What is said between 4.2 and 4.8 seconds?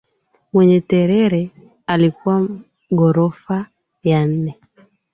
nne